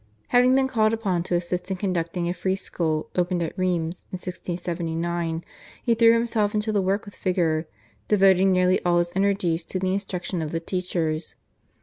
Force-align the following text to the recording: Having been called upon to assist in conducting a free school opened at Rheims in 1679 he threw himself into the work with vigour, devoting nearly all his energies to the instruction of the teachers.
Having 0.29 0.55
been 0.55 0.67
called 0.67 0.93
upon 0.93 1.21
to 1.21 1.35
assist 1.35 1.69
in 1.69 1.77
conducting 1.77 2.27
a 2.27 2.33
free 2.33 2.55
school 2.55 3.11
opened 3.15 3.43
at 3.43 3.55
Rheims 3.55 4.05
in 4.11 4.15
1679 4.17 5.43
he 5.83 5.93
threw 5.93 6.13
himself 6.13 6.55
into 6.55 6.71
the 6.71 6.81
work 6.81 7.05
with 7.05 7.13
vigour, 7.17 7.67
devoting 8.07 8.51
nearly 8.51 8.83
all 8.83 8.97
his 8.97 9.11
energies 9.15 9.63
to 9.65 9.77
the 9.77 9.93
instruction 9.93 10.41
of 10.41 10.51
the 10.51 10.59
teachers. 10.59 11.35